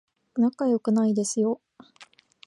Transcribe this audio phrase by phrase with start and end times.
[0.35, 1.61] 仲良くないですよ